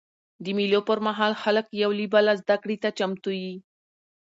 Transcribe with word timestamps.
د 0.43 0.45
مېلو 0.57 0.79
پر 0.87 0.99
مهال 1.07 1.33
خلک 1.43 1.65
یو 1.83 1.91
له 1.99 2.05
بله 2.13 2.31
زدهکړې 2.41 2.77
ته 2.83 2.89
چمتو 2.97 3.31
يي. 3.41 3.55